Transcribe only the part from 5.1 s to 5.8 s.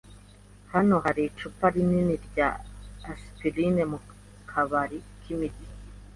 k'imiti.